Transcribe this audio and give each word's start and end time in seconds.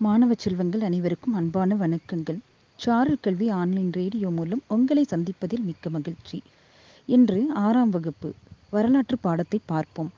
மாணவ 0.00 0.32
செல்வங்கள் 0.34 0.80
அனைவருக்கும் 0.80 1.34
அன்பான 1.34 1.74
வணக்கங்கள். 1.74 2.38
சாரல் 2.78 3.20
கல்வி 3.20 3.46
ஆன்லைன் 3.50 3.92
ரேடியோ 3.92 4.30
மூலம் 4.30 4.62
உங்களை 4.68 5.04
சந்திப்பதில் 5.10 5.62
மிக்க 5.64 5.90
மகிழ்ச்சி. 5.90 6.38
இன்று 7.08 7.38
ஆறாம் 7.54 7.90
வகுப்பு 7.90 8.30
வரலாற்று 8.70 9.18
பாடத்தை 9.18 9.60
பார்ப்போம். 9.66 10.10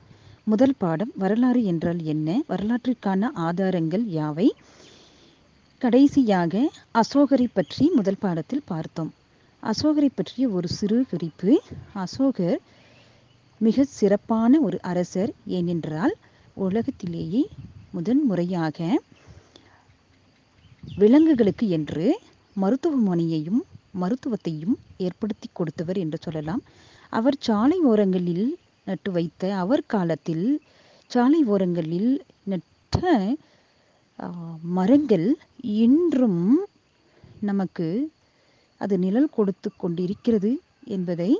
முதல் 0.43 0.75
பாடம் 0.77 1.13
வரலாறு 1.15 1.61
என்றால் 1.63 2.01
என்ன? 2.03 2.27
வரலாற்றிற்கான 2.47 3.31
ஆதாரங்கள் 3.33 4.05
யாவை? 4.09 4.47
கடைசியாக 5.81 6.63
அசோகரை 6.93 7.47
பற்றி 7.53 7.89
முதல் 7.89 8.19
பாடத்தில் 8.19 8.65
பார்த்தோம். 8.65 9.11
அசோகரை 9.63 10.11
பற்றிய 10.15 10.49
ஒரு 10.49 10.67
சிறு 10.67 11.05
குறிப்பு 11.05 11.61
அசோகர் 11.93 12.59
மிக 13.61 13.83
சிறப்பான 13.83 14.59
ஒரு 14.59 14.79
அரசர் 14.81 15.33
ஏனென்றால் 15.45 16.15
உலகத்திலேயே 16.57 17.43
முதன் 17.91 18.23
முறையாக 18.25 18.77
விலங்குகளுக்கு 21.01 21.65
என்று 21.77 22.05
மருத்துவமனையையும் 22.55 23.61
மருத்துவத்தையும் 24.01 24.75
ஏற்படுத்தி 25.05 25.47
கொடுத்தவர் 25.59 25.99
என்று 26.03 26.17
சொல்லலாம். 26.25 26.61
அவர் 27.17 27.37
சாலை 27.47 27.77
ஓரங்களில் 27.91 28.47
நட்டு 28.87 29.09
வைத்த 29.17 29.51
அவர் 29.63 29.83
காலத்தில் 29.93 30.45
சாலை 31.11 31.41
ஓரங்களில் 31.53 32.11
நட்ட 32.51 32.97
மரங்கள் 34.77 35.27
இன்றும் 35.83 36.41
நமக்கு 37.49 37.87
அது 38.81 38.95
நிழல் 39.03 39.33
கொடுத்து 39.37 39.69
கொண்டிருக்கிறது 39.83 40.51
என்பதை 40.95 41.31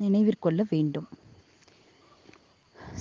நினைவிற்கொள்ள 0.00 0.60
வேண்டும். 0.72 1.08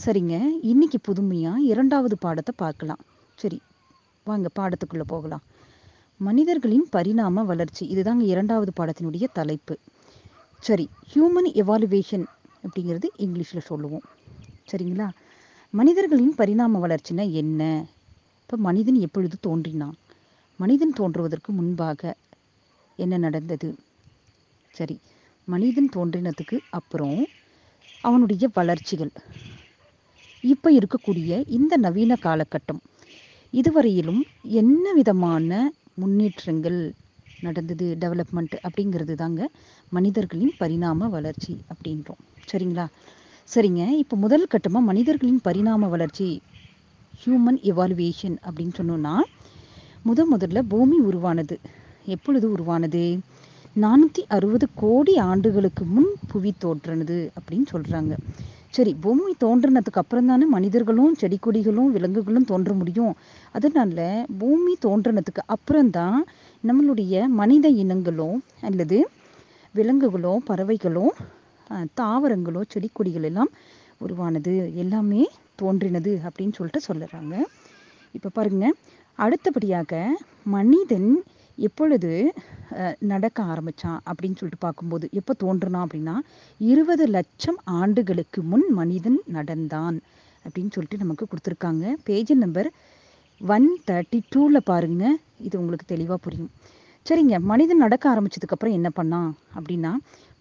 சரிங்க. 0.03 0.35
இன்னைக்கு 0.72 0.99
புதுமையாக 1.08 1.67
இரண்டாவது 1.72 2.16
பாடத்தை 2.25 2.53
பார்க்கலாம். 2.63 3.02
சரி. 3.41 3.59
வாங்க 4.27 4.49
பாடத்துக்குள்ளே 4.59 5.08
போகலாம். 5.13 5.44
மனிதர்களின் 6.27 6.85
பரிணாம 6.95 7.43
வளர்ச்சி. 7.43 7.83
இதுதாங்க 7.95 8.23
இரண்டாவது 8.33 8.71
பாடத்தினுடைய 8.79 9.25
தலைப்பு. 9.33 9.75
சரி 10.67 10.85
ஹியூமன் 11.11 11.49
எவாலுவேஷன் 11.61 12.25
அப்படிங்கிறது 12.65 13.07
இங்கிலீஷில் 13.17 13.67
சொல்லுவோம். 13.69 14.05
சரிங்களா? 14.71 15.07
மனிதர்களின் 15.73 16.33
பரிணாம 16.39 16.81
வளர்ச்சினா 16.85 17.23
என்ன? 17.41 17.61
இப்போ 18.43 18.57
மனிதன் 18.67 18.99
எப்பொழுது 19.07 19.38
தோன்றினான்? 19.41 19.97
மனிதன் 20.59 20.93
தோன்றுவதற்கு 20.99 21.52
முன்பாக 21.59 22.02
என்ன 22.99 23.17
நடந்தது? 23.25 23.69
சரி 24.77 24.97
மனிதன் 25.47 25.89
தோன்றினதுக்கு 25.95 26.58
அப்புறம் 26.80 27.19
அவனுடைய 28.08 28.45
வளர்ச்சிகள். 28.58 29.13
இப்போ 30.53 30.69
இருக்கக்கூடிய 30.77 31.31
இந்த 31.58 31.73
நவீன 31.85 32.15
காலகட்டம் 32.25 32.81
இதுவரையிலும் 33.53 34.21
என்ன 34.61 34.85
விதமான 34.99 35.71
முன்னேற்றங்கள் 35.94 36.80
நடந்தது 37.41 37.97
டெவலப்மெண்ட் 37.99 38.55
அப்படிங்கிறது 38.63 39.13
தாங்க 39.13 39.49
மனிதர்களின் 39.89 40.53
பரிணாம 40.58 41.08
வளர்ச்சி 41.08 41.53
அப்படின்றோம். 41.73 42.22
சரிங்களா? 42.52 42.86
சரிங்க. 43.49 43.83
இப்போ 43.97 44.17
முதல் 44.17 44.47
கட்டமாக 44.52 44.89
மனிதர்களின் 44.89 45.41
பரிணாம 45.44 45.88
வளர்ச்சி 45.88 46.27
ஹியூமன் 47.21 47.59
எவாலுவேஷன் 47.71 48.36
அப்படின்னு 48.47 48.73
சொன்னோன்னா 48.77 49.16
முத 50.05 50.21
முதல்ல 50.31 50.61
பூமி 50.67 50.97
உருவானது. 50.99 51.59
எப்பொழுது 52.05 52.52
உருவானது? 52.52 53.19
நானூற்றி 53.75 54.21
அறுபது 54.27 54.67
கோடி 54.75 55.17
ஆண்டுகளுக்கு 55.17 55.86
முன் 55.86 56.09
புவி 56.27 56.53
தோன்றினது 56.58 57.31
அப்படின்னு 57.38 57.66
சொல்கிறாங்க 57.71 58.14
சரி 58.73 58.91
பூமி 59.03 59.31
தோன்றினதுக்கு 59.43 59.99
அப்புறம் 60.02 60.29
தானே 60.31 60.45
மனிதர்களும் 60.53 61.17
செடி 61.21 61.38
கொடிகளும் 61.41 61.89
விலங்குகளும் 61.95 62.47
தோன்ற 62.52 62.71
முடியும். 62.80 63.13
அதனால 63.55 63.97
பூமி 64.41 64.73
தோன்றினதுக்கு 64.85 65.41
அப்புறம்தான் 65.55 66.17
நம்மளுடைய 66.63 67.25
மனித 67.41 67.69
இனங்களோ 67.83 68.30
அல்லது 68.69 68.97
விலங்குகளோ 69.75 70.33
பறவைகளோ 70.49 71.05
தாவரங்களோ 71.99 72.61
செடி 72.73 72.89
கொடிகள் 72.93 73.27
எல்லாம் 73.30 73.52
உருவானது. 74.05 74.53
எல்லாமே 74.83 75.23
தோன்றினது 75.61 76.14
அப்படின்னு 76.27 76.58
சொல்லிட்டு 76.58 76.81
சொல்லுறாங்க. 76.89 77.36
இப்போ 78.17 78.30
பாருங்க 78.37 78.65
அடுத்தபடியாக 79.19 79.93
மனிதன் 80.55 81.09
எப்பொழுது 81.58 82.11
நடக்க 83.11 83.38
ஆரம்பித்தான் 83.54 84.00
அப்படின்னு 84.10 84.38
சொல்லிட்டு 84.39 84.66
பார்க்கும்போது 84.66 85.06
எப்போ 85.20 85.34
தோன்றுனா 85.44 85.80
அப்படின்னா 85.86 86.16
இருபது 86.72 87.06
லட்சம் 87.17 87.60
ஆண்டுகளுக்கு 87.80 88.42
முன் 88.52 88.67
மனிதன் 88.80 89.20
நடந்தான் 89.38 89.98
அப்படின்னு 90.45 90.73
சொல்லிட்டு 90.76 91.02
நமக்கு 91.04 91.26
கொடுத்துருக்காங்க. 91.32 91.86
பேஜ் 92.08 92.34
நம்பர் 92.44 92.70
ஒன் 93.42 93.67
தேர்ட்டி 93.89 94.20
டூவில் 94.34 94.67
பாருங்க. 94.72 95.04
இது 95.48 95.56
உங்களுக்கு 95.61 95.86
தெளிவாக 95.94 96.20
புரியும். 96.26 96.52
சரிங்க 97.06 97.38
மனிதன் 97.52 97.84
நடக்க 97.86 98.06
ஆரம்பிச்சதுக்கப்புறம் 98.14 98.78
என்ன 98.80 98.90
பண்ணான் 99.00 99.32
அப்படின்னா 99.55 99.92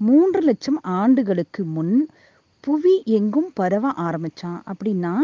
மூன்று 0.01 0.41
லட்சம் 0.49 0.81
ஆண்டுகளுக்கு 1.01 1.63
முன் 1.77 1.97
புவி 2.65 2.95
எங்கும் 3.19 3.49
பரவ 3.55 3.87
ஆரம்பிச்சான். 4.07 4.59
அப்படின்னா 4.73 5.15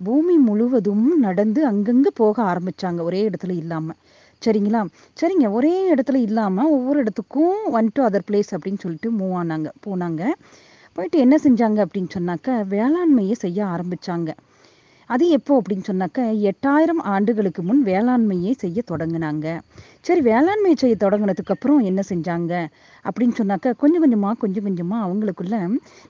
பூமி 0.00 0.36
முழுவதும் 0.46 1.06
நடந்து 1.24 1.60
அங்கங்கே 1.70 2.10
போக 2.20 2.36
ஆரம்பிச்சாங்க 2.52 3.00
ஒரே 3.08 3.20
இடத்துல 3.28 3.54
இல்லாமல் 3.62 3.98
சரிங்களா? 4.42 4.80
சரிங்க. 5.20 5.50
ஒரே 5.50 5.94
இடத்துல 5.94 6.14
இல்லாமல் 6.14 6.70
ஒவ்வொரு 6.70 6.98
இடத்துக்கும் 7.00 7.56
ஒன் 7.70 7.90
டு 7.94 8.02
அதர் 8.08 8.26
பிளேஸ் 8.28 8.50
அப்படின்னு 8.52 8.82
சொல்லிட்டு 8.82 9.10
மூவ் 9.12 9.34
ஆனாங்க 9.40 9.68
போனாங்க. 9.86 10.22
போயிட்டு 10.96 11.18
என்ன 11.18 11.36
செஞ்சாங்க 11.36 11.78
அப்படின்னு 11.86 12.10
சொன்னாக்க 12.14 12.64
வேளாண்மையை 12.68 13.32
செய்ய 13.44 13.64
ஆரம்பிச்சாங்க. 13.64 14.30
அது 15.10 15.24
எப்போ 15.28 15.52
அப்படின்னு 15.60 15.84
சொன்னாக்க 15.88 16.20
எட்டாயிரம் 16.50 17.02
ஆண்டுகளுக்கு 17.14 17.62
முன் 17.62 17.82
வேளாண்மையை 17.84 18.52
செய்ய 18.58 18.82
தொடங்கினாங்க. 18.90 19.46
சரி 20.00 20.20
வேளாண்மையை 20.20 20.76
செய்ய 20.76 20.96
தொடங்கினதுக்கு 21.04 21.54
அப்புறம் 21.54 21.80
என்ன 21.80 22.02
செஞ்சாங்க? 22.08 22.52
அப்படின்னு 23.04 23.34
சொன்னாக்க 23.38 23.74
கொஞ்சம் 23.76 24.00
கொஞ்சமாக 24.00 24.34
கொஞ்சம் 24.34 24.64
கொஞ்சமாக 24.64 25.06
அவங்களுக்குள்ள 25.06 25.56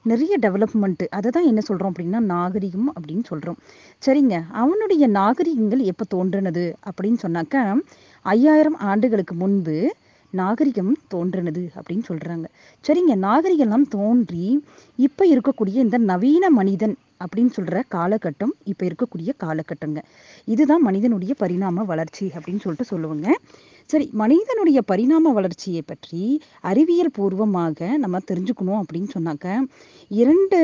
நிறைய 0.02 0.34
டெவலப்மெண்ட்டு 0.40 1.06
அதை 1.08 1.30
தான் 1.30 1.44
என்ன 1.44 1.60
சொல்கிறோம் 1.60 1.92
அப்படின்னா 1.92 2.20
நாகரிகம் 2.32 2.88
அப்படின்னு 2.94 3.24
சொல்கிறோம் 3.24 3.58
சரிங்க 4.02 4.36
அவனுடைய 4.52 5.06
நாகரிகங்கள் 5.06 5.84
எப்போ 5.84 6.06
தோன்றினது 6.08 6.66
அப்படின்னு 6.90 7.20
சொன்னாக்க 7.22 7.64
ஐயாயிரம் 8.24 8.78
ஆண்டுகளுக்கு 8.82 9.34
முன்பு 9.34 9.76
நாகரிகம் 10.32 10.92
தோன்றினது 11.08 11.62
அப்படின்னு 11.74 12.04
சொல்கிறாங்க 12.08 12.46
சரிங்க 12.84 13.14
நாகரிகம்லாம் 13.16 13.88
தோன்றி 13.88 14.46
இப்போ 14.98 15.24
இருக்கக்கூடிய 15.26 15.76
இந்த 15.86 15.98
நவீன 15.98 16.50
மனிதன் 16.50 16.94
அப்படின்னு 17.22 17.52
சொல்கிற 17.56 17.82
காலகட்டம் 17.94 18.52
இப்போ 18.70 18.82
இருக்கக்கூடிய 18.86 19.30
காலகட்டங்க. 19.44 20.00
இதுதான் 20.54 20.82
மனிதனுடைய 20.88 21.34
பரிணாம 21.42 21.84
வளர்ச்சி 21.92 22.26
அப்படின்னு 22.36 22.62
சொல்லிட்டு 22.64 22.90
சொல்லுவோங்க. 22.92 23.28
சரி 23.92 24.06
மனிதனுடைய 24.22 24.78
பரிணாம 24.90 25.32
வளர்ச்சியை 25.38 25.82
பற்றி 25.86 26.22
அறிவியல் 26.70 27.14
பூர்வமாக 27.18 27.88
நம்ம 28.04 28.20
தெரிஞ்சுக்கணும் 28.30 28.80
அப்படின்னு 28.82 29.08
சொன்னாக்க 29.16 29.46
இரண்டு 30.22 30.58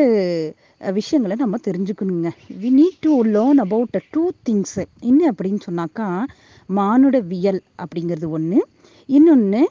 விஷயங்களை 0.99 1.37
நம்ம 1.45 1.59
தெரிஞ்சுக்கணுங்க. 1.69 2.31
We 2.63 2.71
need 2.81 3.01
to 3.07 3.15
learn 3.37 3.63
about 3.67 3.97
two 4.11 4.25
things 4.49 4.79
என்ன 5.11 5.33
அப்படின்னு 5.33 5.63
சொன்னாக்கா 5.69 6.09
மானுடவியல் 6.79 7.63
அப்படிங்கிறது 7.83 8.29
ஒன்று 8.39 8.61
இன்னொன்று 9.07 9.63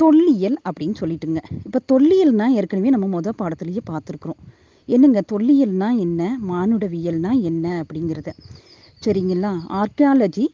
தொல்லியல் 0.00 0.56
அப்படின்னு 0.68 0.96
சொல்லிட்டுங்க. 1.00 1.40
இப்போ 1.66 1.78
தொல்லியல்னா 1.92 2.46
ஏற்கனவே 2.58 2.90
நம்ம 2.94 3.06
முதல் 3.16 3.38
பாடத்துலேயே 3.38 3.82
பார்த்துருக்குறோம். 3.90 4.40
என்னங்க 4.88 5.20
தொல்லியல்னா 5.32 5.88
என்ன? 5.98 6.38
மானுடவியல்னா 6.48 7.40
என்ன 7.40 7.84
அப்படிங்கிறத. 7.84 8.30
சரிங்களா? 9.04 9.50
ஆர்கியாலஜி 9.80 10.44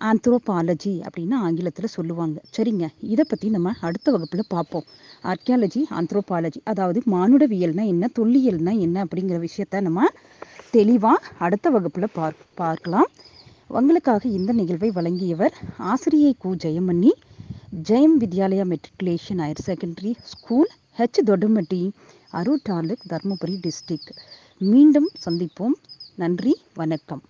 ஆந்த்ரோபாலஜி 0.00 0.92
அப்படின்னு 1.06 1.34
ஆங்கிலத்தில் 1.46 1.86
சொல்லுவாங்க. 1.86 2.38
சரிங்க 2.56 2.86
இதை 3.12 3.24
பற்றி 3.28 3.48
நம்ம 3.48 3.72
அடுத்த 3.80 4.10
வகுப்பில் 4.10 4.42
பார்ப்போம். 4.48 4.86
ஆர்கியாலஜி 5.22 5.82
ஆந்த்ரோபாலஜி 5.90 6.60
அதாவது 6.64 7.02
மானுடவியல்னா 7.06 7.84
என்ன 7.86 8.10
தொல்லியல்னா 8.18 8.78
என்ன 8.78 9.04
அப்படிங்கிற 9.04 9.38
விஷயத்த 9.46 9.80
நம்ம 9.80 10.08
தெளிவாக 10.70 11.28
அடுத்த 11.38 11.70
வகுப்பில் 11.70 12.08
பார் 12.12 12.36
பார்க்கலாம். 12.54 13.08
உங்களுக்காக 13.68 14.28
இந்த 14.28 14.52
நிகழ்வை 14.52 14.90
வழங்கியவர் 14.90 15.54
ஆசிரியை 15.76 16.36
கு. 16.44 16.50
Jayamani. 16.64 17.12
Jayam 17.88 18.16
Vidyalaya 18.20 18.64
matriculation 18.72 19.40
higher 19.44 19.64
secondary 19.66 20.12
school 20.22 20.70
H 20.98 21.18
Thodumatti 21.26 21.80
Arur 22.32 22.62
taluk 22.62 23.02
Dharmapuri 23.08 23.56
district 23.66 24.12
மீண்டும் 24.60 25.08
சந்திப்போம். 25.24 25.76
நன்றி 26.16 26.52
வணக்கம். 26.74 27.22